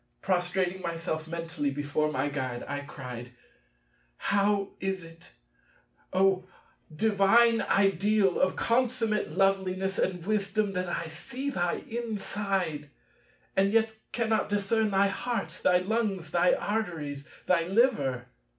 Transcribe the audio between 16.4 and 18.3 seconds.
arteries, thy liver?"